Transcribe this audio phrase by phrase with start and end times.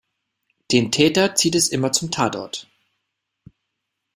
[0.71, 2.67] Den Täter zieht es immer zum Tatort.